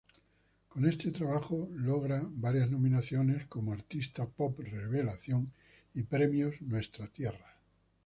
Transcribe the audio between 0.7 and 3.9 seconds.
este trabajo logra varias nominaciones como: